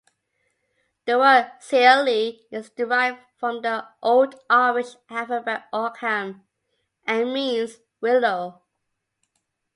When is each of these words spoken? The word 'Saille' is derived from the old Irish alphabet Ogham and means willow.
The 1.05 1.19
word 1.19 1.51
'Saille' 1.59 2.39
is 2.49 2.71
derived 2.71 3.19
from 3.37 3.61
the 3.61 3.87
old 4.01 4.33
Irish 4.49 4.95
alphabet 5.11 5.65
Ogham 5.71 6.43
and 7.05 7.31
means 7.31 7.77
willow. 8.01 8.63